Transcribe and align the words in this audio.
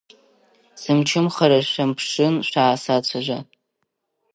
Сымчымхара 0.81 1.59
шәамԥшын, 1.69 2.35
шәаасацәажәа. 2.49 3.39